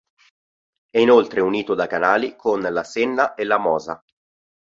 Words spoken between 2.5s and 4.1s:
la Senna e la Mosa.